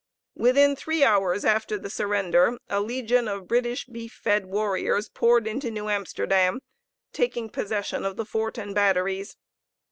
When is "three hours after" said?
0.75-1.77